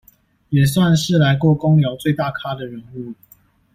[0.49, 3.15] 也算是來過工寮最大咖的人物了